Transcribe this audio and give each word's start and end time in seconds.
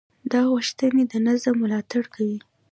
دا 0.31 0.41
غوښتنې 0.51 1.03
د 1.11 1.13
نظم 1.27 1.55
ملاتړ 1.63 2.03
کوي. 2.13 2.39